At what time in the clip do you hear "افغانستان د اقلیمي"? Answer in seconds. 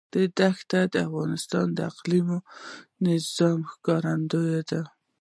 1.07-2.39